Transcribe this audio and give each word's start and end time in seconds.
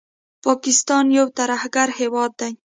پاکستان 0.45 1.05
یو 1.17 1.27
ترهګر 1.37 1.87
هیواد 1.99 2.31
دي 2.39 2.51